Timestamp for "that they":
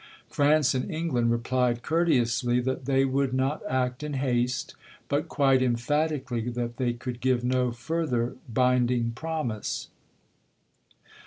2.59-3.05, 6.49-6.91